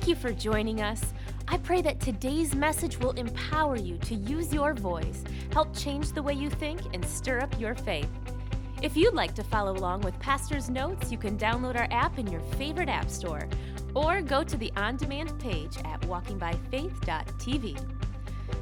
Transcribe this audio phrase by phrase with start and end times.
[0.00, 1.12] Thank you for joining us.
[1.46, 6.22] I pray that today's message will empower you to use your voice, help change the
[6.22, 8.08] way you think, and stir up your faith.
[8.80, 12.26] If you'd like to follow along with Pastor's notes, you can download our app in
[12.28, 13.46] your favorite app store
[13.94, 17.78] or go to the on demand page at walkingbyfaith.tv.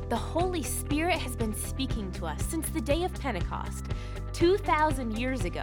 [0.09, 3.85] The Holy Spirit has been speaking to us since the day of Pentecost,
[4.33, 5.63] 2,000 years ago.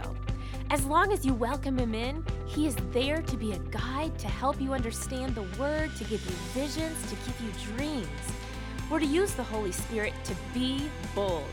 [0.68, 4.26] As long as you welcome Him in, He is there to be a guide, to
[4.26, 8.08] help you understand the Word, to give you visions, to give you dreams.
[8.90, 11.46] We're to use the Holy Spirit to be bold.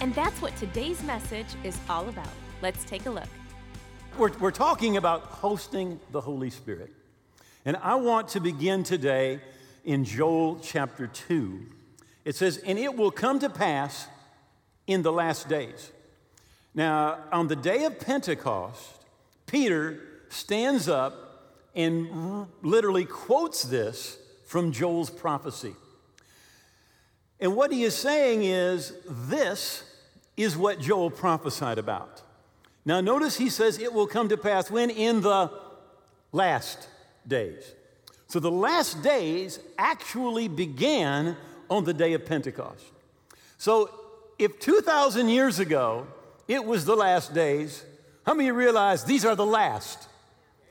[0.00, 2.28] And that's what today's message is all about.
[2.62, 3.28] Let's take a look.
[4.16, 6.92] We're, we're talking about hosting the Holy Spirit.
[7.64, 9.40] And I want to begin today
[9.84, 11.66] in Joel chapter 2.
[12.24, 14.06] It says, And it will come to pass
[14.86, 15.90] in the last days.
[16.74, 18.80] Now, on the day of Pentecost,
[19.46, 21.14] Peter stands up
[21.74, 25.74] and literally quotes this from Joel's prophecy.
[27.40, 29.84] And what he is saying is, this
[30.36, 32.22] is what Joel prophesied about.
[32.84, 34.90] Now, notice he says it will come to pass when?
[34.90, 35.50] In the
[36.32, 36.88] last
[37.26, 37.74] days.
[38.28, 41.36] So the last days actually began
[41.68, 42.84] on the day of Pentecost.
[43.58, 43.90] So
[44.38, 46.06] if 2,000 years ago
[46.48, 47.84] it was the last days,
[48.26, 50.08] how many realize these are the last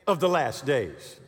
[0.08, 1.19] of the last days?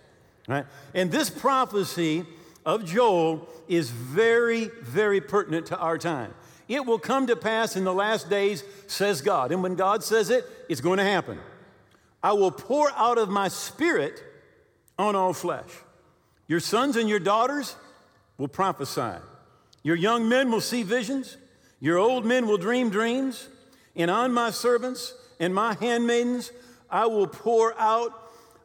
[0.48, 0.66] Right?
[0.94, 2.26] And this prophecy
[2.66, 6.34] of Joel is very, very pertinent to our time.
[6.68, 9.52] It will come to pass in the last days, says God.
[9.52, 11.40] And when God says it, it's going to happen.
[12.22, 14.24] I will pour out of my spirit
[14.98, 15.70] on all flesh.
[16.48, 17.76] Your sons and your daughters
[18.38, 19.20] will prophesy.
[19.84, 21.38] Your young men will see visions.
[21.80, 23.50] Your old men will dream dreams.
[23.96, 26.52] And on my servants and my handmaidens,
[26.90, 28.12] I will pour out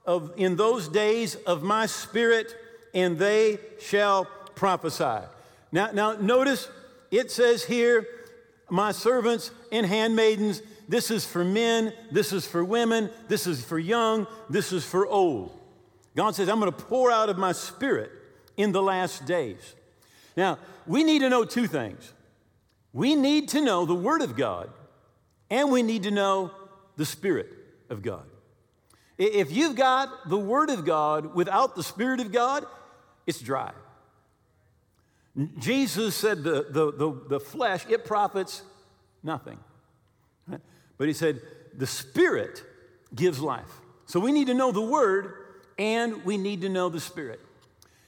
[0.05, 2.55] of in those days of my spirit,
[2.95, 5.27] and they shall prophesy.
[5.71, 6.69] Now, now notice
[7.11, 8.07] it says here,
[8.71, 13.79] my servants and handmaidens, this is for men, this is for women, this is for
[13.79, 15.59] young, this is for old.
[16.17, 18.11] God says, I'm going to pour out of my spirit
[18.57, 19.75] in the last days.
[20.37, 22.13] Now, we need to know two things.
[22.93, 24.71] We need to know the Word of God,
[25.51, 26.51] and we need to know
[26.97, 27.49] the Spirit
[27.91, 28.25] of God.
[29.17, 32.65] If you've got the Word of God without the Spirit of God,
[33.27, 33.73] it's dry.
[35.59, 38.63] Jesus said the, the, the, the flesh, it profits
[39.23, 39.59] nothing.
[40.97, 41.41] But he said
[41.75, 42.63] the Spirit
[43.15, 43.71] gives life.
[44.07, 45.33] So we need to know the Word
[45.79, 47.41] and we need to know the Spirit.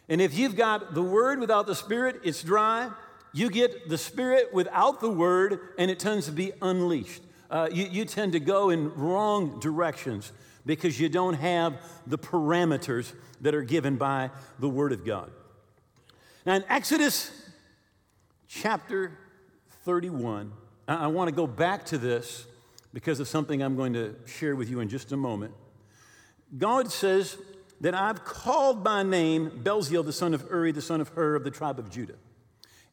[0.08, 2.90] And if you've got the Word without the Spirit, it's dry.
[3.32, 7.22] You get the Spirit without the Word, and it tends to be unleashed.
[7.50, 10.30] Uh, you, you tend to go in wrong directions
[10.64, 11.74] because you don't have
[12.06, 14.30] the parameters that are given by
[14.60, 15.30] the Word of God.
[16.46, 17.32] Now, in Exodus
[18.46, 19.18] chapter
[19.84, 20.52] 31,
[20.86, 22.46] I, I want to go back to this
[22.92, 25.52] because of something I'm going to share with you in just a moment.
[26.56, 27.36] God says
[27.80, 31.44] that I've called by name Bezalel, the son of Uri, the son of Hur of
[31.44, 32.16] the tribe of Judah,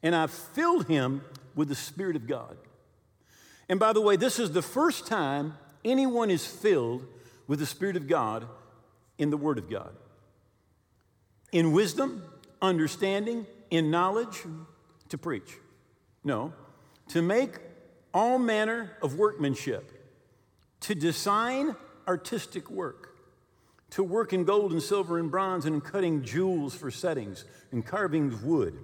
[0.02, 1.22] and I've filled him
[1.54, 2.56] with the Spirit of God.
[3.68, 7.06] And by the way, this is the first time anyone is filled
[7.46, 8.46] with the Spirit of God
[9.18, 9.94] in the Word of God.
[11.52, 12.22] In wisdom,
[12.60, 14.42] understanding, in knowledge
[15.08, 15.56] to preach.
[16.24, 16.52] No,
[17.08, 17.58] to make
[18.12, 19.92] all manner of workmanship,
[20.80, 23.16] to design artistic work,
[23.90, 27.84] to work in gold and silver and bronze and in cutting jewels for settings and
[27.84, 28.78] carving wood,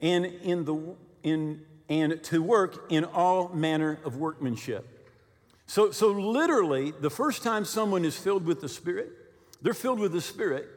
[0.00, 4.86] and in the in and to work in all manner of workmanship.
[5.66, 9.10] So, so literally, the first time someone is filled with the Spirit,
[9.60, 10.68] they're filled with the Spirit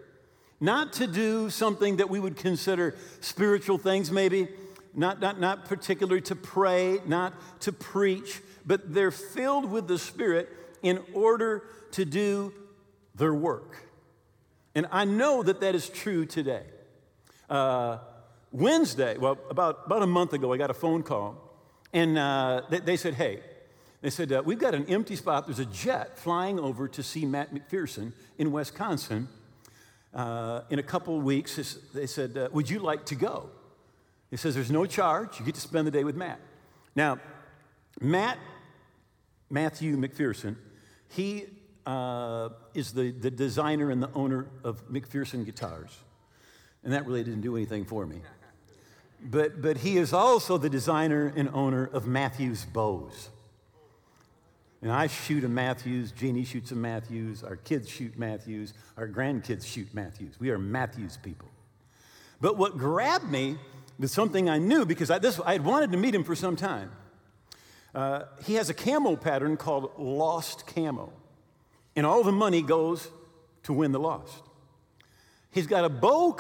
[0.62, 4.48] not to do something that we would consider spiritual things, maybe,
[4.94, 10.50] not, not, not particularly to pray, not to preach, but they're filled with the Spirit
[10.84, 12.54] in order to do
[13.16, 13.76] their work.
[14.76, 16.64] And I know that that is true today.
[17.50, 17.98] Uh,
[18.52, 21.36] Wednesday, well, about, about a month ago, I got a phone call,
[21.94, 23.40] and uh, they, they, said, Hey,
[24.02, 25.48] they said, uh, We've got an empty spot.
[25.48, 29.28] There's a jet flying over to see Matt McPherson in Wisconsin
[30.14, 33.50] uh, in a couple of weeks, they said, uh, Would you like to go?
[34.30, 35.40] He says, There's no charge.
[35.40, 36.40] You get to spend the day with Matt.
[36.96, 37.20] Now,
[38.02, 38.38] Matt,
[39.50, 40.56] Matthew McPherson,
[41.08, 41.46] he
[41.86, 45.98] uh, is the, the designer and the owner of McPherson Guitars.
[46.84, 48.22] And that really didn't do anything for me.
[49.24, 53.30] But, but he is also the designer and owner of Mathews Bows.
[54.82, 59.66] And I shoot a Mathews, Jeannie shoots a Mathews, our kids shoot Mathews, our grandkids
[59.66, 60.40] shoot Mathews.
[60.40, 61.50] We are Mathews people.
[62.40, 63.58] But what grabbed me
[64.00, 66.56] was something I knew because I, this, I had wanted to meet him for some
[66.56, 66.92] time.
[67.94, 71.14] Uh, he has a camo pattern called Lost Camo,
[71.96, 73.10] and all the money goes
[73.64, 74.42] to win the lost.
[75.52, 76.40] He's got a bow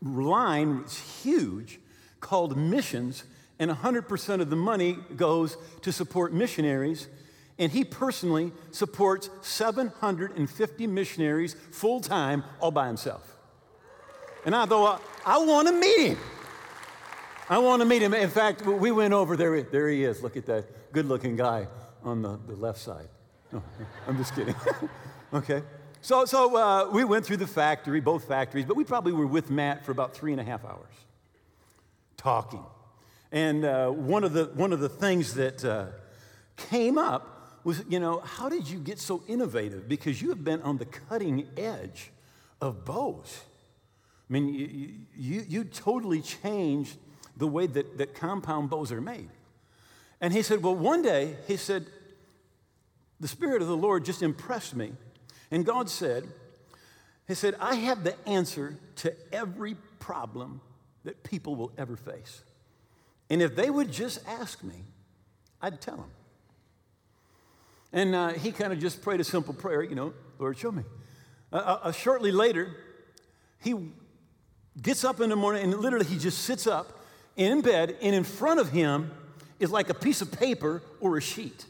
[0.00, 1.80] line, it's huge,
[2.20, 3.24] called Missions,
[3.58, 7.08] and 100% of the money goes to support missionaries.
[7.58, 13.36] And he personally supports 750 missionaries full time, all by himself.
[14.44, 16.18] And I thought, I want to meet him.
[17.48, 18.12] I want to meet him.
[18.12, 19.62] In fact, we went over there.
[19.62, 20.22] There he is.
[20.22, 21.66] Look at that good looking guy
[22.02, 23.08] on the, the left side.
[23.52, 23.62] No,
[24.06, 24.54] I'm just kidding.
[25.32, 25.62] okay.
[26.02, 29.50] So, so uh, we went through the factory, both factories, but we probably were with
[29.50, 31.05] Matt for about three and a half hours
[32.26, 32.64] talking.
[33.30, 35.86] And uh, one, of the, one of the things that uh,
[36.56, 39.88] came up was, you know, how did you get so innovative?
[39.88, 42.10] Because you have been on the cutting edge
[42.60, 43.42] of bows.
[44.28, 46.96] I mean, you, you, you totally changed
[47.36, 49.30] the way that, that compound bows are made.
[50.20, 51.86] And he said, Well, one day, he said,
[53.20, 54.94] the Spirit of the Lord just impressed me.
[55.52, 56.24] And God said,
[57.28, 60.60] He said, I have the answer to every problem
[61.06, 62.42] that people will ever face.
[63.30, 64.74] And if they would just ask me,
[65.62, 66.10] I'd tell them.
[67.92, 70.82] And uh, he kind of just prayed a simple prayer, you know, Lord, show me.
[71.52, 72.76] Uh, uh, shortly later,
[73.62, 73.74] he
[74.82, 77.04] gets up in the morning and literally he just sits up
[77.36, 79.10] in bed, and in front of him
[79.60, 81.66] is like a piece of paper or a sheet.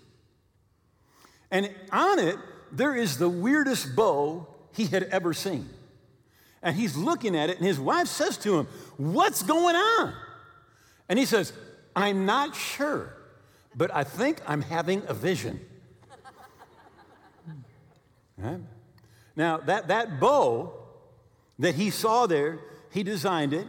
[1.51, 2.37] And on it,
[2.73, 5.69] there is the weirdest bow he had ever seen.
[6.67, 8.67] And he's looking at it, and his wife says to him,
[8.97, 10.13] What's going on?
[11.09, 11.53] And he says,
[11.95, 13.17] I'm not sure,
[13.77, 15.61] but I think I'm having a vision.
[18.37, 18.59] right?
[19.37, 20.75] Now, that, that bow
[21.61, 22.59] that he saw there,
[22.91, 23.69] he designed it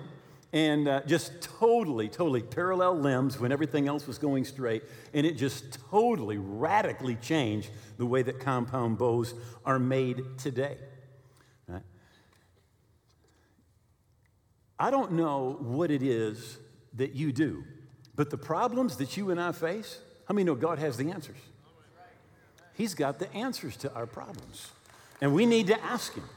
[0.51, 4.81] and uh, just totally, totally parallel limbs when everything else was going straight.
[5.13, 9.35] And it just totally, radically changed the way that compound bows
[9.65, 10.77] are made today.
[11.67, 11.83] Right?
[14.79, 16.57] I don't know what it is
[16.93, 17.63] that you do,
[18.15, 21.37] but the problems that you and I face, how many know God has the answers?
[22.73, 24.69] He's got the answers to our problems.
[25.19, 26.29] And we need to ask Him.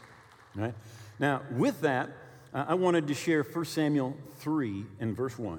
[0.54, 0.75] Right?
[1.19, 2.08] Now, with that,
[2.52, 5.52] I wanted to share 1 Samuel 3 and verse 1.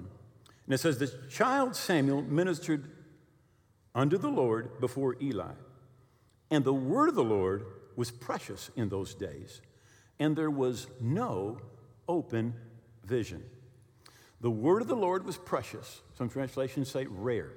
[0.66, 2.90] And it says, The child Samuel ministered
[3.94, 5.52] unto the Lord before Eli.
[6.50, 9.62] And the word of the Lord was precious in those days,
[10.20, 11.60] and there was no
[12.08, 12.54] open
[13.06, 13.44] vision.
[14.42, 16.02] The word of the Lord was precious.
[16.18, 17.52] Some translations say rare,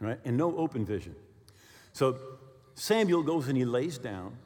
[0.00, 0.18] right?
[0.24, 1.14] And no open vision.
[1.92, 2.18] So
[2.74, 4.36] Samuel goes and he lays down,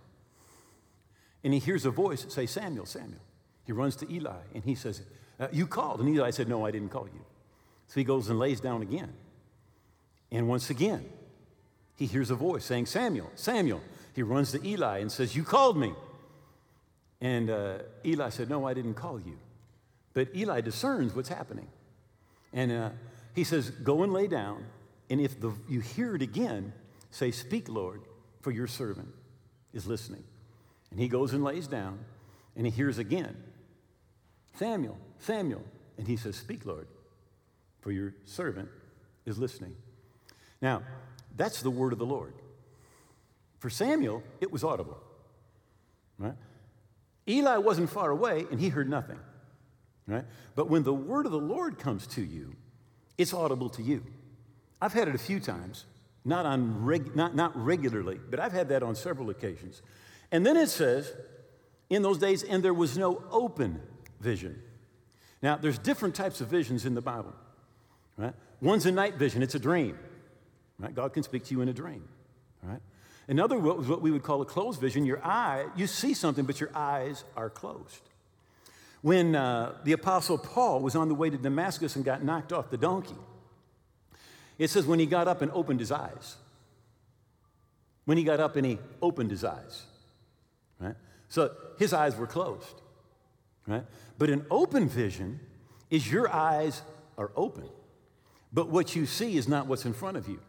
[1.44, 3.20] and he hears a voice say, Samuel, Samuel.
[3.64, 5.02] He runs to Eli and he says,
[5.38, 6.00] uh, You called.
[6.00, 7.24] And Eli said, No, I didn't call you.
[7.88, 9.12] So he goes and lays down again.
[10.30, 11.04] And once again,
[11.96, 13.80] he hears a voice saying, Samuel, Samuel.
[14.14, 15.94] He runs to Eli and says, You called me.
[17.20, 19.38] And uh, Eli said, No, I didn't call you.
[20.14, 21.68] But Eli discerns what's happening.
[22.52, 22.90] And uh,
[23.34, 24.64] he says, Go and lay down.
[25.10, 26.72] And if the, you hear it again,
[27.10, 28.02] say, Speak, Lord,
[28.40, 29.08] for your servant
[29.72, 30.24] is listening.
[30.90, 31.98] And he goes and lays down,
[32.56, 33.36] and he hears again.
[34.54, 35.64] Samuel, Samuel.
[35.96, 36.86] And he says, Speak, Lord,
[37.80, 38.68] for your servant
[39.24, 39.74] is listening.
[40.60, 40.82] Now,
[41.36, 42.34] that's the word of the Lord.
[43.58, 44.98] For Samuel, it was audible.
[46.18, 46.34] Right?
[47.28, 49.18] Eli wasn't far away and he heard nothing.
[50.06, 50.24] Right?
[50.54, 52.54] But when the word of the Lord comes to you,
[53.18, 54.02] it's audible to you.
[54.80, 55.84] I've had it a few times,
[56.24, 59.82] not, on reg- not, not regularly, but I've had that on several occasions.
[60.32, 61.12] And then it says,
[61.88, 63.80] in those days, and there was no open
[64.20, 64.60] vision.
[65.42, 67.34] Now, there's different types of visions in the Bible.
[68.16, 68.34] Right?
[68.60, 69.98] One's a night vision, it's a dream.
[70.78, 70.94] Right?
[70.94, 72.08] God can speak to you in a dream.
[72.62, 72.80] Right?
[73.28, 75.04] Another was what we would call a closed vision.
[75.04, 78.08] Your eye, you see something, but your eyes are closed.
[79.02, 82.70] When uh, the Apostle Paul was on the way to Damascus and got knocked off
[82.70, 83.16] the donkey,
[84.58, 86.36] it says when he got up and opened his eyes.
[88.04, 89.82] When he got up and he opened his eyes.
[90.80, 90.94] Right?
[91.28, 92.82] So his eyes were closed
[93.66, 93.84] right?
[94.18, 95.40] But an open vision
[95.90, 96.82] is your eyes
[97.18, 97.68] are open,
[98.52, 100.40] but what you see is not what's in front of you.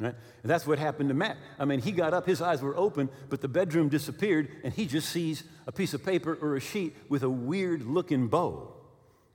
[0.00, 0.14] Right?
[0.42, 1.36] And that's what happened to Matt.
[1.58, 4.86] I mean, he got up, his eyes were open, but the bedroom disappeared, and he
[4.86, 8.74] just sees a piece of paper or a sheet with a weird looking bow.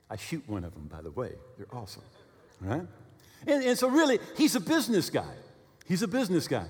[0.10, 1.32] I shoot one of them, by the way.
[1.58, 2.04] They're awesome.
[2.60, 2.86] Right?
[3.48, 5.34] And, and so, really, he's a business guy.
[5.88, 6.68] He's a business guy.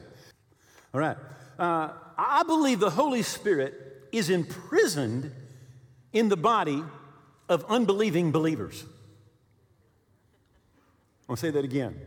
[0.93, 1.17] All right.
[1.57, 3.73] Uh, I believe the Holy Spirit
[4.11, 5.31] is imprisoned
[6.13, 6.83] in the body
[7.47, 8.85] of unbelieving believers.
[11.27, 11.99] I'll say that again.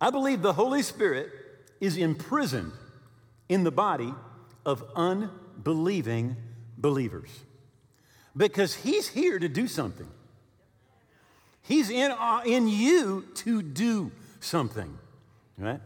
[0.00, 1.30] I believe the Holy Spirit
[1.80, 2.72] is imprisoned
[3.48, 4.14] in the body
[4.64, 6.36] of unbelieving
[6.78, 7.28] believers
[8.36, 10.08] because He's here to do something.
[11.62, 14.98] He's in, uh, in you to do something,
[15.58, 15.80] right?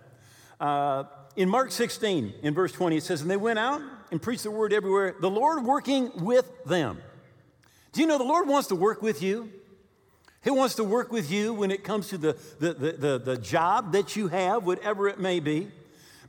[0.60, 1.04] Uh,
[1.36, 4.50] in Mark 16, in verse 20, it says, And they went out and preached the
[4.50, 7.02] word everywhere, the Lord working with them.
[7.92, 9.50] Do you know the Lord wants to work with you?
[10.44, 13.36] He wants to work with you when it comes to the, the, the, the, the
[13.38, 15.70] job that you have, whatever it may be.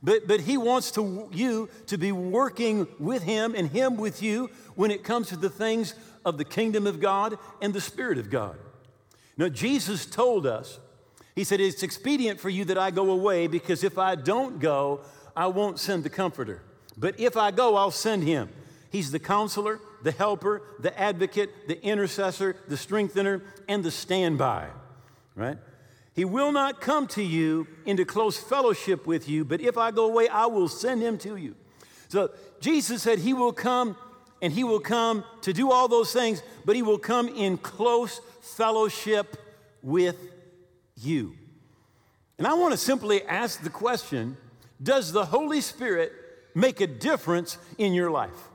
[0.02, 4.50] But, but he wants to, you to be working with him and him with you
[4.74, 5.94] when it comes to the things
[6.24, 8.56] of the kingdom of God and the Spirit of God.
[9.36, 10.78] Now, Jesus told us,
[11.34, 15.00] He said, It's expedient for you that I go away because if I don't go,
[15.36, 16.62] I won't send the Comforter.
[16.96, 18.48] But if I go, I'll send Him.
[18.90, 24.68] He's the counselor, the helper, the advocate, the intercessor, the strengthener, and the standby,
[25.34, 25.58] right?
[26.14, 30.06] He will not come to you into close fellowship with you, but if I go
[30.06, 31.54] away, I will send him to you.
[32.08, 33.96] So Jesus said he will come
[34.40, 38.20] and he will come to do all those things, but he will come in close
[38.40, 39.36] fellowship
[39.82, 40.16] with
[40.96, 41.34] you.
[42.38, 44.36] And I want to simply ask the question
[44.82, 46.12] Does the Holy Spirit
[46.54, 48.50] make a difference in your life?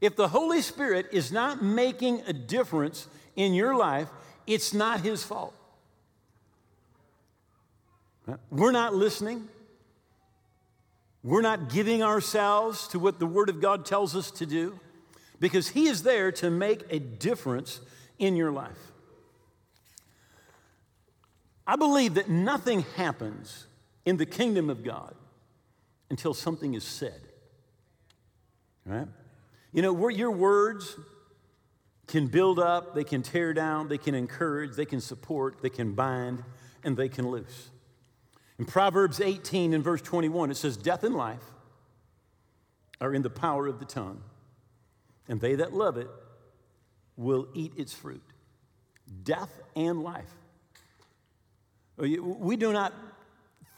[0.00, 4.08] If the Holy Spirit is not making a difference in your life,
[4.46, 5.54] it's not His fault.
[8.50, 9.48] We're not listening.
[11.24, 14.78] We're not giving ourselves to what the Word of God tells us to do
[15.40, 17.80] because He is there to make a difference
[18.18, 18.78] in your life.
[21.66, 23.66] I believe that nothing happens
[24.04, 25.14] in the kingdom of God
[26.08, 27.20] until something is said.
[28.86, 29.06] Right?
[29.72, 30.96] You know, your words
[32.06, 35.92] can build up, they can tear down, they can encourage, they can support, they can
[35.92, 36.42] bind,
[36.82, 37.70] and they can loose.
[38.58, 41.44] In Proverbs 18 and verse 21, it says, Death and life
[43.00, 44.22] are in the power of the tongue,
[45.28, 46.08] and they that love it
[47.16, 48.22] will eat its fruit.
[49.22, 50.32] Death and life.
[51.98, 52.94] We do not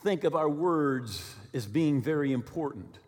[0.02, 3.00] think of our words as being very important.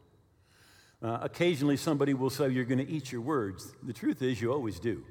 [1.02, 3.74] Uh, occasionally, somebody will say, You're going to eat your words.
[3.82, 5.04] The truth is, you always do.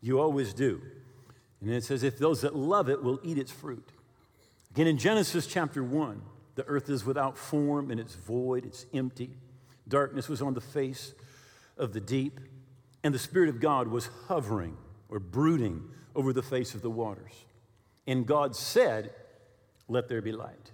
[0.00, 0.80] You always do.
[1.60, 3.90] And it says, If those that love it will eat its fruit.
[4.70, 6.22] Again, in Genesis chapter 1,
[6.54, 9.30] the earth is without form and it's void, it's empty.
[9.88, 11.12] Darkness was on the face
[11.76, 12.38] of the deep,
[13.02, 14.76] and the Spirit of God was hovering
[15.08, 15.82] or brooding
[16.14, 17.32] over the face of the waters.
[18.06, 19.12] And God said,
[19.88, 20.70] Let there be light.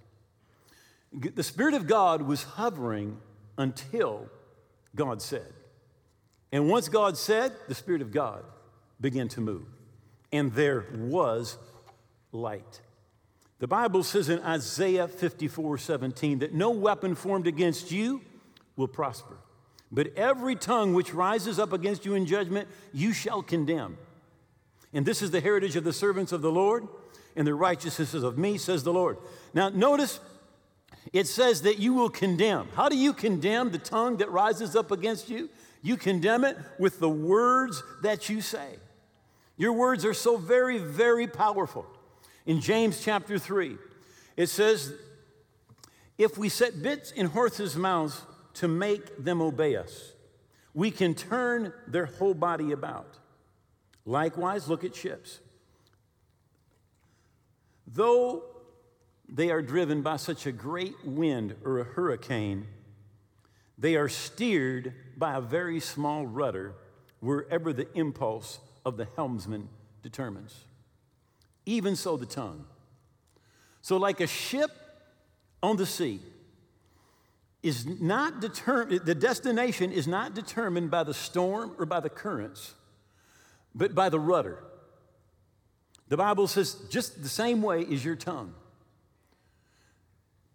[1.11, 3.17] The Spirit of God was hovering
[3.57, 4.29] until
[4.95, 5.53] God said.
[6.51, 8.43] And once God said, the Spirit of God
[8.99, 9.65] began to move.
[10.31, 11.57] And there was
[12.31, 12.81] light.
[13.59, 18.21] The Bible says in Isaiah 54 17 that no weapon formed against you
[18.75, 19.37] will prosper,
[19.91, 23.97] but every tongue which rises up against you in judgment, you shall condemn.
[24.93, 26.87] And this is the heritage of the servants of the Lord,
[27.35, 29.17] and the righteousness of me, says the Lord.
[29.53, 30.19] Now, notice
[31.13, 32.67] it says that you will condemn.
[32.73, 35.49] How do you condemn the tongue that rises up against you?
[35.81, 38.75] You condemn it with the words that you say.
[39.57, 41.85] Your words are so very, very powerful.
[42.45, 43.77] In James chapter 3,
[44.35, 44.93] it says,
[46.17, 48.21] If we set bits in horses' mouths
[48.55, 50.13] to make them obey us,
[50.73, 53.17] we can turn their whole body about.
[54.05, 55.39] Likewise, look at ships.
[57.87, 58.43] Though
[59.29, 62.67] they are driven by such a great wind or a hurricane,
[63.77, 66.73] they are steered by a very small rudder
[67.19, 69.69] wherever the impulse of the helmsman
[70.01, 70.63] determines.
[71.65, 72.65] Even so, the tongue.
[73.81, 74.71] So, like a ship
[75.61, 76.21] on the sea,
[77.63, 82.73] is not determined, the destination is not determined by the storm or by the currents,
[83.75, 84.63] but by the rudder.
[86.07, 88.53] The Bible says just the same way is your tongue.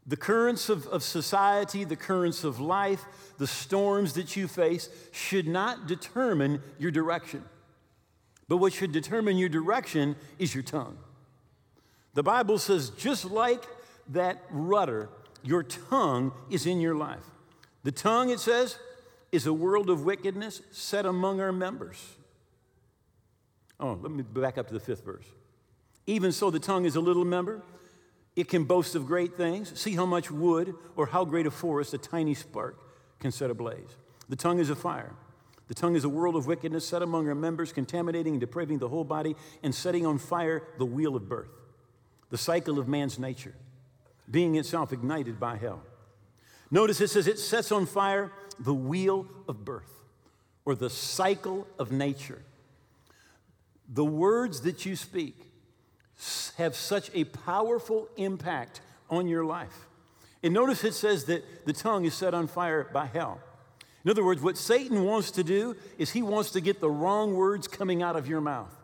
[0.06, 3.04] The currents of, of society, the currents of life,
[3.38, 7.44] the storms that you face should not determine your direction.
[8.48, 10.98] But what should determine your direction is your tongue.
[12.14, 13.62] The Bible says, just like
[14.08, 15.08] that rudder,
[15.42, 17.24] your tongue is in your life.
[17.84, 18.78] The tongue, it says,
[19.30, 22.14] is a world of wickedness set among our members.
[23.80, 25.24] Oh, let me back up to the fifth verse.
[26.06, 27.62] Even so, the tongue is a little member
[28.34, 29.78] It can boast of great things.
[29.78, 32.78] See how much wood or how great a forest a tiny spark
[33.20, 33.96] can set ablaze.
[34.28, 35.12] The tongue is a fire.
[35.68, 38.88] The tongue is a world of wickedness set among our members, contaminating and depraving the
[38.88, 41.50] whole body and setting on fire the wheel of birth,
[42.30, 43.54] the cycle of man's nature,
[44.30, 45.82] being itself ignited by hell.
[46.70, 49.92] Notice it says it sets on fire the wheel of birth
[50.64, 52.42] or the cycle of nature.
[53.88, 55.51] The words that you speak
[56.56, 59.86] have such a powerful impact on your life.
[60.42, 63.40] And notice it says that the tongue is set on fire by hell.
[64.04, 67.34] In other words, what Satan wants to do is he wants to get the wrong
[67.34, 68.74] words coming out of your mouth.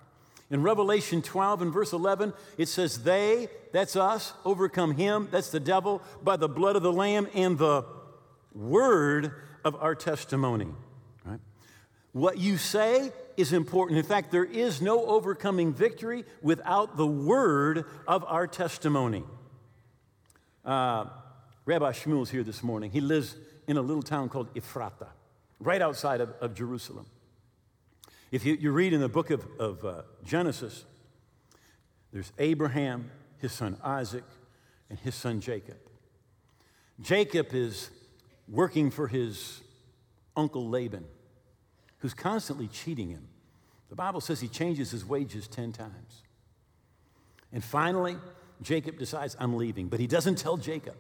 [0.50, 5.60] In Revelation 12 and verse 11, it says, They, that's us, overcome him, that's the
[5.60, 7.84] devil, by the blood of the Lamb and the
[8.54, 9.32] word
[9.64, 10.68] of our testimony.
[11.24, 11.40] Right?
[12.12, 13.98] What you say is important.
[13.98, 19.24] In fact, there is no overcoming victory without the word of our testimony.
[20.64, 21.06] Uh,
[21.64, 22.90] Rabbi Shmuel's here this morning.
[22.90, 25.08] He lives in a little town called Ephrata,
[25.60, 27.06] right outside of, of Jerusalem.
[28.32, 30.84] If you, you, read in the book of, of uh, Genesis,
[32.12, 34.24] there's Abraham, his son Isaac,
[34.90, 35.76] and his son Jacob.
[37.00, 37.90] Jacob is
[38.48, 39.60] working for his
[40.36, 41.04] uncle Laban,
[41.98, 43.28] who's constantly cheating him.
[43.88, 46.22] The Bible says he changes his wages 10 times.
[47.52, 48.16] And finally,
[48.60, 50.96] Jacob decides, I'm leaving, but he doesn't tell Jacob.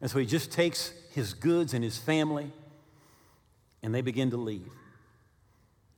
[0.00, 2.52] And so he just takes his goods and his family,
[3.82, 4.70] and they begin to leave.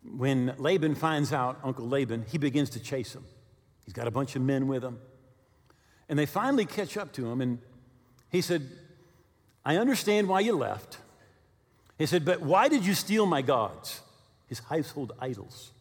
[0.03, 3.25] When Laban finds out, Uncle Laban, he begins to chase him.
[3.85, 4.99] He's got a bunch of men with him.
[6.09, 7.59] And they finally catch up to him, and
[8.31, 8.67] he said,
[9.65, 10.99] I understand why you left.
[12.01, 14.01] He said, But why did you steal my gods,
[14.47, 15.73] his household idols?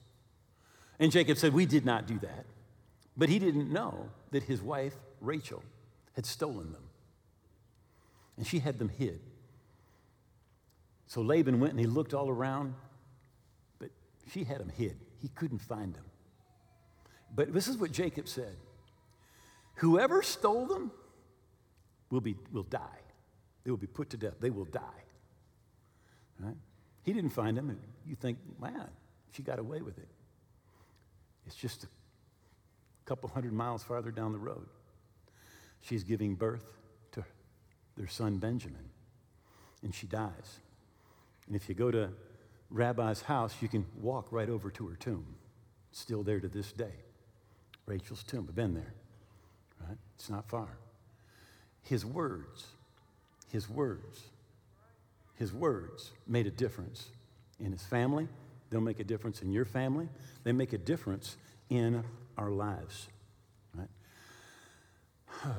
[1.00, 2.46] And Jacob said, We did not do that.
[3.16, 5.64] But he didn't know that his wife, Rachel,
[6.18, 6.84] had stolen them.
[8.36, 9.22] And she had them hid.
[11.08, 12.74] So Laban went and he looked all around,
[13.80, 13.90] but
[14.30, 14.98] she had them hid.
[15.22, 16.06] He couldn't find them.
[17.34, 18.58] But this is what Jacob said
[19.76, 20.92] Whoever stole them
[22.12, 23.00] will, be, will die.
[23.64, 24.34] They will be put to death.
[24.42, 25.04] They will die.
[26.40, 26.56] Right?
[27.04, 27.78] He didn't find them.
[28.06, 28.88] You think, man,
[29.32, 30.08] she got away with it.
[31.46, 31.88] It's just a
[33.06, 34.68] couple hundred miles farther down the road.
[35.82, 36.66] She's giving birth
[37.14, 37.24] to
[37.98, 38.90] their son Benjamin,
[39.82, 40.60] and she dies.
[41.48, 42.10] And if you go to
[42.70, 45.26] Rabbi's house, you can walk right over to her tomb.
[45.92, 46.94] still there to this day.
[47.88, 48.46] Rachel's tomb.
[48.48, 48.94] I've been there.
[49.82, 49.98] Right?
[50.16, 50.78] It's not far.
[51.82, 52.68] His words
[53.50, 54.22] his words,
[55.40, 57.08] his words made a difference
[57.62, 58.28] in his family.
[58.70, 60.10] They'll make a difference in your family.
[60.44, 61.38] They make a difference
[61.70, 62.04] in
[62.38, 63.08] our lives.
[63.74, 63.88] Right?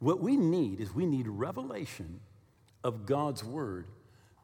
[0.00, 2.18] what we need is we need revelation
[2.82, 3.86] of God's word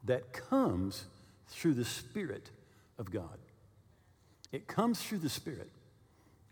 [0.05, 1.05] that comes
[1.49, 2.49] through the Spirit
[2.97, 3.39] of God.
[4.53, 5.71] It comes through the Spirit.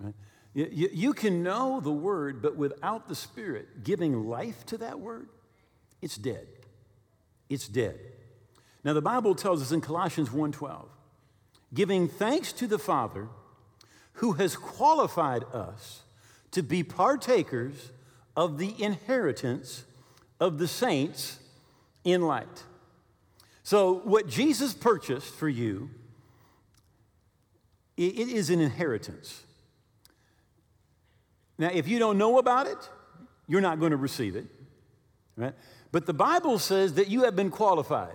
[0.01, 0.15] Right?
[0.55, 5.29] You, you can know the word, but without the Spirit giving life to that word,
[6.03, 6.49] it's dead.
[7.51, 7.99] It's dead.
[8.83, 10.89] Now the Bible tells us in Colossians 1:12,
[11.75, 13.29] giving thanks to the Father
[14.15, 16.03] who has qualified us
[16.53, 17.91] to be partakers
[18.37, 19.85] of the inheritance
[20.39, 21.39] of the saints
[22.05, 22.65] in light.
[23.63, 25.91] So what Jesus purchased for you
[27.97, 29.43] it is an inheritance.
[31.59, 32.79] Now, if you don't know about it,
[33.47, 34.47] you're not going to receive it.
[35.37, 35.53] Right?
[35.93, 38.15] But the Bible says that you have been qualified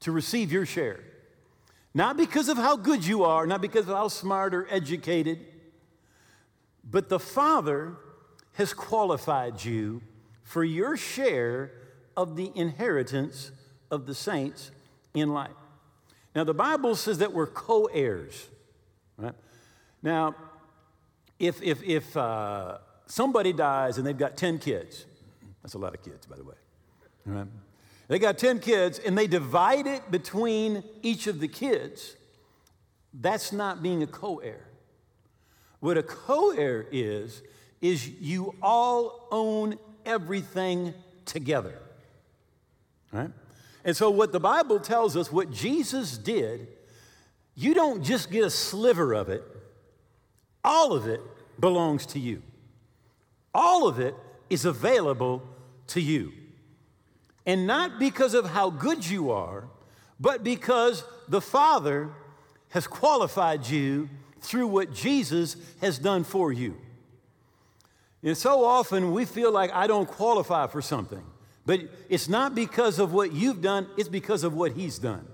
[0.00, 1.00] to receive your share.
[1.94, 5.38] Not because of how good you are, not because of how smart or educated,
[6.88, 7.96] but the Father
[8.54, 10.02] has qualified you
[10.42, 11.72] for your share
[12.16, 13.52] of the inheritance
[13.90, 14.70] of the saints
[15.14, 15.50] in life.
[16.34, 18.48] Now, the Bible says that we're co heirs.
[19.16, 19.34] Right?
[20.02, 20.34] Now,
[21.38, 25.06] if, if, if uh, somebody dies and they've got 10 kids,
[25.62, 26.54] that's a lot of kids, by the way.
[27.26, 27.46] Right?
[28.08, 32.16] They got 10 kids and they divide it between each of the kids.
[33.12, 34.66] That's not being a co heir.
[35.80, 37.42] What a co heir is,
[37.80, 41.78] is you all own everything together.
[43.12, 43.30] Right?
[43.84, 46.68] And so, what the Bible tells us, what Jesus did,
[47.54, 49.44] you don't just get a sliver of it,
[50.64, 51.20] all of it
[51.60, 52.42] belongs to you.
[53.54, 54.14] All of it
[54.50, 55.42] is available
[55.88, 56.32] to you.
[57.46, 59.64] And not because of how good you are,
[60.18, 62.10] but because the Father
[62.70, 64.08] has qualified you
[64.40, 66.76] through what Jesus has done for you.
[68.22, 71.22] And so often we feel like I don't qualify for something.
[71.66, 75.26] But it's not because of what you've done, it's because of what He's done.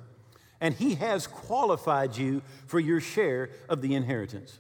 [0.61, 4.59] And He has qualified you for your share of the inheritance.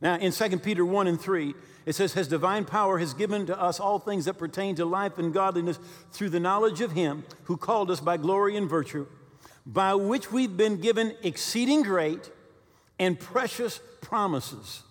[0.00, 1.54] Now, in 2 Peter 1 and 3,
[1.86, 5.18] it says, His divine power has given to us all things that pertain to life
[5.18, 5.78] and godliness
[6.12, 9.06] through the knowledge of Him who called us by glory and virtue,
[9.66, 12.30] by which we've been given exceeding great
[12.98, 14.82] and precious promises.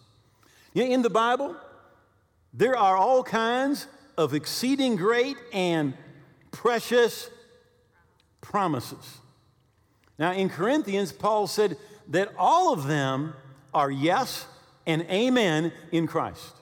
[0.73, 1.55] In the Bible,
[2.53, 5.93] there are all kinds of exceeding great and
[6.51, 7.29] precious
[8.41, 9.19] promises.
[10.17, 11.77] Now, in Corinthians, Paul said
[12.09, 13.33] that all of them
[13.73, 14.47] are yes
[14.85, 16.58] and amen in Christ.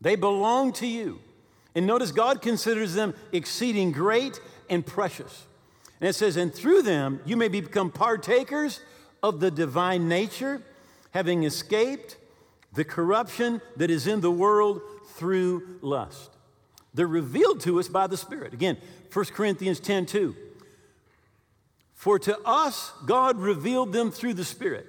[0.00, 1.20] They belong to you.
[1.74, 5.46] And notice God considers them exceeding great and precious.
[6.00, 8.80] And it says, and through them you may become partakers
[9.22, 10.62] of the divine nature,
[11.10, 12.16] having escaped
[12.72, 14.80] the corruption that is in the world
[15.14, 16.30] through lust.
[16.94, 18.52] They're revealed to us by the Spirit.
[18.52, 18.76] Again,
[19.12, 20.34] 1 Corinthians 10 2.
[21.94, 24.86] For to us, God revealed them through the Spirit.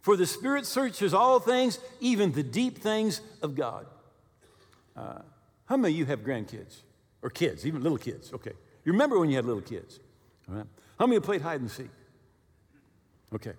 [0.00, 3.86] For the Spirit searches all things, even the deep things of God.
[4.96, 5.20] Uh,
[5.66, 6.82] how many of you have grandkids?
[7.22, 8.32] Or kids, even little kids?
[8.32, 8.52] Okay.
[8.84, 10.00] You remember when you had little kids?
[10.48, 10.66] All right.
[10.98, 11.90] How many played hide and seek?
[13.34, 13.52] Okay.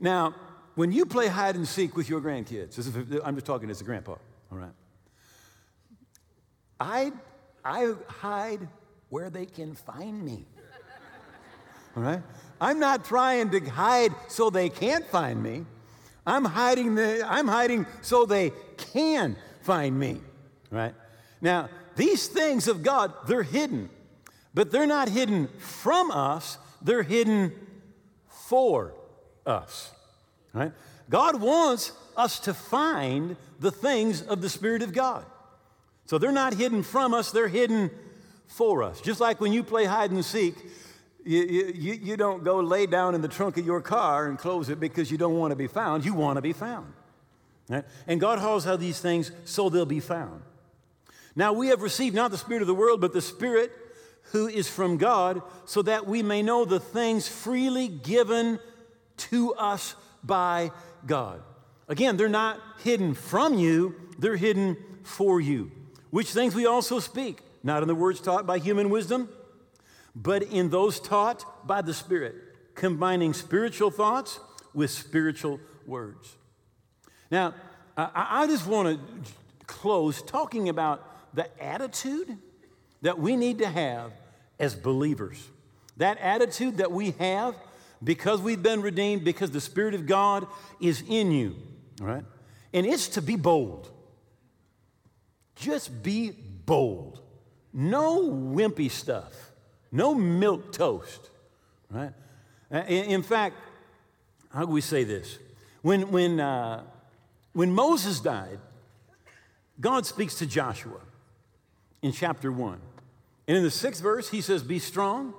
[0.00, 0.34] Now,
[0.74, 4.16] when you play hide and seek with your grandkids, I'm just talking as a grandpa,
[4.50, 4.72] all right?
[6.80, 7.12] I,
[7.64, 8.68] I hide
[9.08, 10.44] where they can find me.
[11.96, 12.22] All right?
[12.60, 15.64] I'm not trying to hide so they can't find me.
[16.26, 20.20] I'm hiding, the, I'm hiding so they can find me.
[20.70, 20.94] Right?
[21.40, 23.90] Now, these things of God, they're hidden,
[24.52, 27.52] but they're not hidden from us, they're hidden
[28.28, 28.94] for
[29.46, 29.92] us.
[30.52, 30.72] Right?
[31.10, 35.24] God wants us to find the things of the Spirit of God.
[36.06, 37.90] So they're not hidden from us, they're hidden
[38.46, 39.00] for us.
[39.00, 40.54] Just like when you play hide and seek,
[41.24, 41.42] you,
[41.74, 44.78] you, you don't go lay down in the trunk of your car and close it
[44.78, 46.04] because you don't want to be found.
[46.04, 46.92] You want to be found.
[47.68, 47.84] Right?
[48.06, 50.42] And God hauls out these things so they'll be found.
[51.36, 53.72] Now we have received not the Spirit of the world, but the Spirit
[54.32, 58.58] who is from God, so that we may know the things freely given
[59.16, 60.70] to us by
[61.06, 61.42] God.
[61.88, 65.70] Again, they're not hidden from you, they're hidden for you
[66.14, 69.28] which things we also speak, not in the words taught by human wisdom,
[70.14, 72.36] but in those taught by the Spirit,
[72.76, 74.38] combining spiritual thoughts
[74.72, 76.36] with spiritual words.
[77.30, 77.54] Now,
[77.96, 79.32] I, just want to
[79.66, 82.36] close talking about the attitude
[83.02, 84.12] that we need to have
[84.58, 85.42] as believers.
[85.96, 87.54] That attitude that we have
[88.02, 90.46] because we've been redeemed, because the Spirit of God
[90.80, 91.56] is in you,
[92.00, 92.24] right?
[92.72, 93.90] And it's to be bold.
[95.56, 96.32] Just be
[96.66, 97.20] bold.
[97.72, 99.32] No wimpy stuff.
[99.90, 101.30] No milk toast,
[101.90, 102.12] right?
[102.88, 103.56] In fact,
[104.52, 105.38] how do we say this?
[105.82, 106.82] When, when, uh,
[107.54, 108.58] when Moses died,
[109.80, 111.00] God speaks to Joshua
[112.02, 112.78] in chapter 1.
[113.48, 115.34] And in the sixth verse, he says, Be strong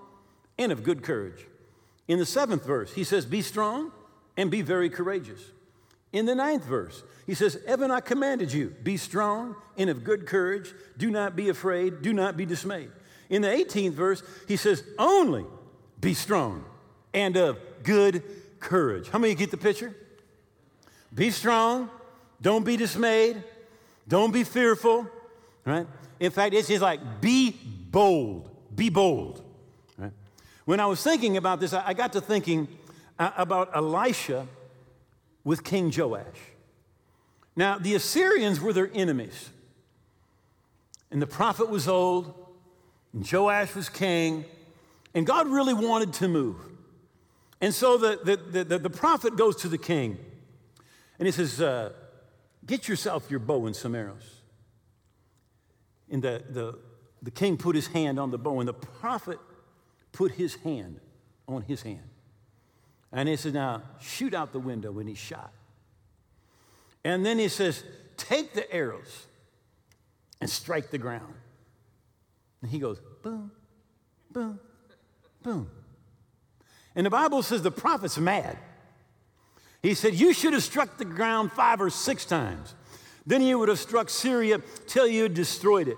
[0.58, 1.46] and of good courage.
[2.08, 3.92] In the seventh verse, he says, Be strong
[4.38, 5.42] and be very courageous.
[6.12, 10.26] In the ninth verse, he says, Evan, I commanded you, be strong and of good
[10.26, 10.74] courage.
[10.98, 12.02] Do not be afraid.
[12.02, 12.92] Do not be dismayed.
[13.30, 15.46] In the 18th verse, he says, Only
[16.00, 16.64] be strong
[17.14, 18.24] and of good
[18.60, 19.10] courage.
[19.10, 19.96] How many get the picture?
[21.14, 21.90] Be strong.
[22.46, 23.44] Don't be dismayed.
[24.08, 25.08] Don't be fearful.
[25.66, 25.88] Right?
[26.20, 27.50] In fact, it's just like, be
[27.90, 28.52] bold.
[28.76, 29.44] Be bold.
[29.98, 30.12] Right?
[30.66, 32.68] When I was thinking about this, I got to thinking
[33.18, 34.46] uh, about Elisha
[35.44, 36.22] with King Joash.
[37.56, 39.50] Now, the Assyrians were their enemies.
[41.10, 42.32] And the prophet was old,
[43.12, 44.46] and Joash was king,
[45.16, 46.58] and God really wanted to move.
[47.60, 50.20] And so the, the, the, the prophet goes to the king,
[51.18, 51.94] and he says, uh,
[52.66, 54.42] Get yourself your bow and some arrows.
[56.10, 56.80] And the, the,
[57.22, 59.40] the king put his hand on the bow, and the prophet
[60.12, 61.00] put his hand
[61.48, 62.10] on his hand.
[63.12, 65.52] And he says, Now shoot out the window, and he shot.
[67.04, 67.84] And then he says,
[68.18, 69.28] Take the arrows
[70.42, 71.34] and strike the ground.
[72.62, 73.52] And he goes, Boom,
[74.32, 74.60] boom,
[75.44, 75.70] boom.
[76.96, 78.58] And the Bible says the prophet's mad.
[79.86, 82.74] He said, You should have struck the ground five or six times.
[83.28, 85.98] Then you would have struck Syria till you had destroyed it.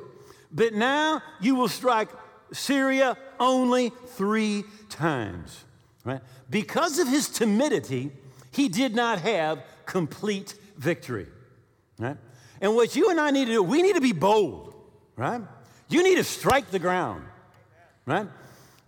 [0.52, 2.10] But now you will strike
[2.52, 5.64] Syria only three times.
[6.04, 6.20] Right?
[6.50, 8.12] Because of his timidity,
[8.52, 11.28] he did not have complete victory.
[11.98, 12.18] Right?
[12.60, 14.74] And what you and I need to do, we need to be bold,
[15.16, 15.42] right?
[15.88, 17.24] You need to strike the ground,
[18.06, 18.28] right?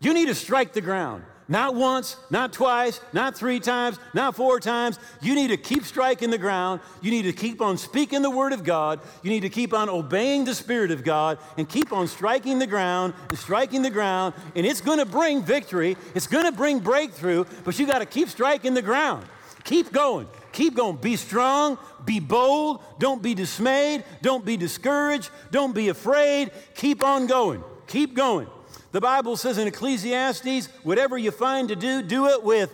[0.02, 1.24] You need to strike the ground.
[1.52, 5.00] Not once, not twice, not three times, not four times.
[5.20, 6.80] You need to keep striking the ground.
[7.02, 9.00] You need to keep on speaking the word of God.
[9.24, 12.68] You need to keep on obeying the Spirit of God and keep on striking the
[12.68, 14.36] ground and striking the ground.
[14.56, 18.06] And it's going to bring victory, it's going to bring breakthrough, but you got to
[18.06, 19.26] keep striking the ground.
[19.64, 20.28] Keep going.
[20.52, 20.98] Keep going.
[20.98, 21.80] Be strong.
[22.06, 22.84] Be bold.
[23.00, 24.04] Don't be dismayed.
[24.22, 25.32] Don't be discouraged.
[25.50, 26.52] Don't be afraid.
[26.76, 27.64] Keep on going.
[27.88, 28.48] Keep going.
[28.91, 32.73] The Bible says in Ecclesiastes, whatever you find to do, do it with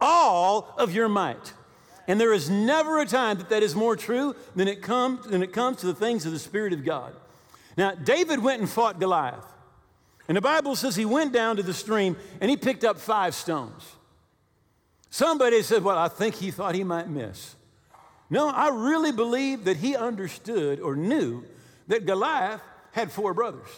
[0.00, 1.52] all of your might.
[2.06, 5.42] And there is never a time that that is more true than it, comes, than
[5.42, 7.14] it comes to the things of the Spirit of God.
[7.76, 9.44] Now, David went and fought Goliath.
[10.26, 13.34] And the Bible says he went down to the stream and he picked up five
[13.34, 13.82] stones.
[15.10, 17.56] Somebody said, Well, I think he thought he might miss.
[18.28, 21.44] No, I really believe that he understood or knew
[21.86, 22.60] that Goliath
[22.92, 23.68] had four brothers.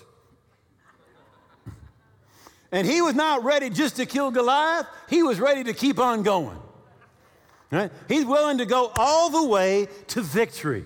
[2.72, 6.22] And he was not ready just to kill Goliath, he was ready to keep on
[6.22, 6.59] going.
[7.70, 7.90] Right?
[8.09, 10.85] He's willing to go all the way to victory.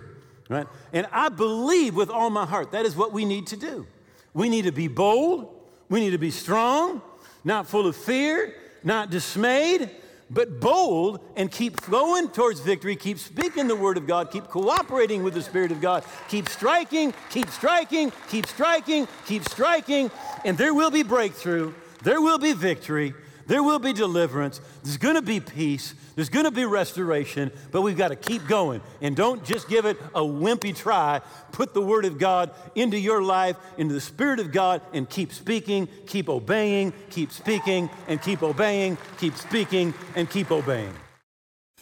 [0.48, 0.66] Right?
[0.92, 3.86] And I believe with all my heart that is what we need to do.
[4.34, 5.54] We need to be bold,
[5.88, 7.00] we need to be strong,
[7.44, 9.90] not full of fear, not dismayed,
[10.34, 15.22] but bold and keep going towards victory, keep speaking the word of God, keep cooperating
[15.22, 20.10] with the Spirit of God, keep striking, keep striking, keep striking, keep striking,
[20.44, 23.14] and there will be breakthrough, there will be victory,
[23.46, 28.08] there will be deliverance, there's gonna be peace, there's gonna be restoration, but we've got
[28.08, 28.80] to keep going.
[29.00, 31.20] And don't just give it a wimpy try.
[31.52, 35.32] Put the Word of God into your life, into the Spirit of God, and keep
[35.32, 40.94] speaking, keep obeying, keep speaking, and keep obeying, keep speaking, and keep obeying.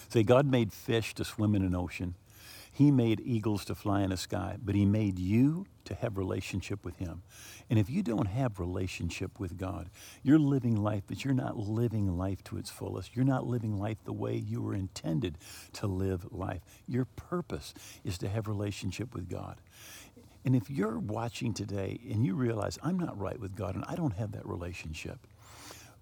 [0.08, 2.14] Say, God made fish to swim in an ocean.
[2.74, 6.85] He made eagles to fly in the sky, but he made you to have relationship
[6.85, 7.22] with him.
[7.68, 9.90] And if you don't have relationship with God,
[10.22, 13.14] you're living life, but you're not living life to its fullest.
[13.14, 15.37] You're not living life the way you were intended
[15.74, 16.62] to live life.
[16.88, 19.61] Your purpose is to have relationship with God.
[20.44, 23.96] And if you're watching today and you realize I'm not right with God and I
[23.96, 25.18] don't have that relationship,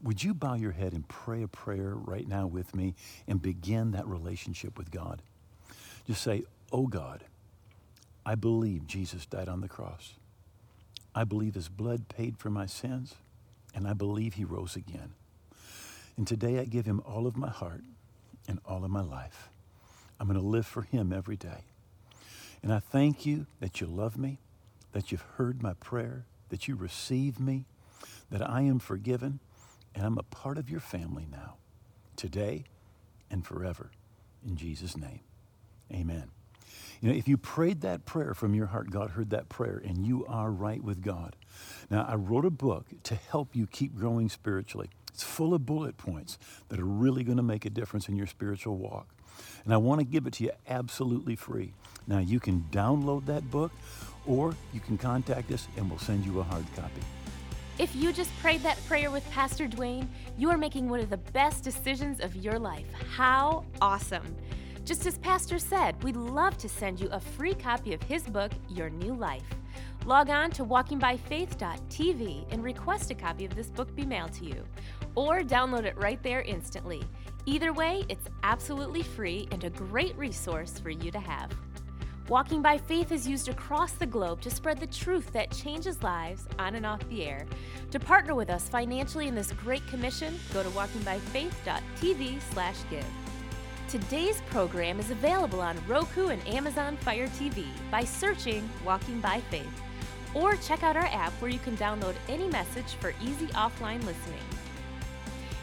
[0.02, 2.94] would you bow your head and pray a prayer right now with me
[3.26, 5.20] and begin that relationship with God?
[6.06, 7.24] Just say, Oh God,
[8.24, 10.14] I believe Jesus died on the cross.
[11.14, 13.16] I believe his blood paid for my sins,
[13.74, 15.14] and I believe he rose again.
[16.16, 17.82] And today I give him all of my heart
[18.46, 19.48] and all of my life.
[20.20, 21.64] I'm going to live for him every day.
[22.62, 24.38] And I thank you that you love me,
[24.92, 27.64] that you've heard my prayer, that you receive me,
[28.30, 29.40] that I am forgiven,
[29.94, 31.54] and I'm a part of your family now,
[32.16, 32.64] today
[33.30, 33.90] and forever.
[34.46, 35.20] In Jesus' name,
[35.92, 36.30] amen.
[37.00, 40.06] You know, if you prayed that prayer from your heart, God heard that prayer and
[40.06, 41.36] you are right with God.
[41.90, 44.90] Now, I wrote a book to help you keep growing spiritually.
[45.12, 48.26] It's full of bullet points that are really going to make a difference in your
[48.26, 49.08] spiritual walk.
[49.64, 51.72] And I want to give it to you absolutely free.
[52.06, 53.72] Now, you can download that book
[54.26, 57.02] or you can contact us and we'll send you a hard copy.
[57.78, 61.16] If you just prayed that prayer with Pastor Duane, you are making one of the
[61.16, 62.84] best decisions of your life.
[63.16, 64.36] How awesome!
[64.90, 68.50] Just as Pastor said, we'd love to send you a free copy of his book,
[68.68, 69.46] Your New Life.
[70.04, 74.64] Log on to walkingbyfaith.tv and request a copy of this book be mailed to you,
[75.14, 77.04] or download it right there instantly.
[77.46, 81.52] Either way, it's absolutely free and a great resource for you to have.
[82.28, 86.48] Walking by Faith is used across the globe to spread the truth that changes lives
[86.58, 87.46] on and off the air.
[87.92, 93.04] To partner with us financially in this great commission, go to walkingbyfaith.tv/give.
[93.90, 99.82] Today's program is available on Roku and Amazon Fire TV by searching Walking by Faith.
[100.32, 104.44] Or check out our app where you can download any message for easy offline listening.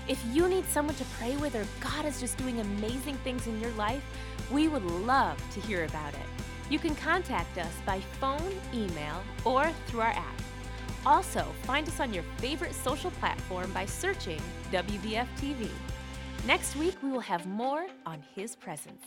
[0.10, 3.62] If you need someone to pray with or God is just doing amazing things in
[3.62, 4.04] your life,
[4.52, 6.28] we would love to hear about it.
[6.70, 10.42] You can contact us by phone, email, or through our app.
[11.06, 14.42] Also, find us on your favorite social platform by searching
[14.74, 15.70] WBF TV.
[16.45, 19.04] Next week, we will have more on His presence.